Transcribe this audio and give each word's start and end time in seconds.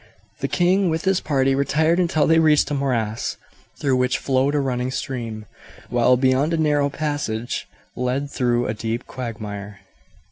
The 0.39 0.47
king 0.47 0.89
with 0.89 1.05
his 1.05 1.21
party 1.21 1.53
retired 1.53 1.99
until 1.99 2.25
they 2.25 2.39
reached 2.39 2.71
a 2.71 2.73
morass, 2.73 3.37
through 3.79 3.97
which 3.97 4.17
flowed 4.17 4.55
a 4.55 4.59
running 4.59 4.89
stream, 4.89 5.45
while 5.91 6.17
beyond 6.17 6.55
a 6.55 6.57
narrow 6.57 6.89
passage 6.89 7.67
led 7.95 8.31
through 8.31 8.65
a 8.65 8.73
deep 8.73 9.05
quagmire. 9.05 9.81